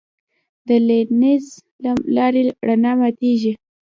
[0.67, 1.45] د لینز
[1.83, 3.53] له لارې رڼا ماتېږي.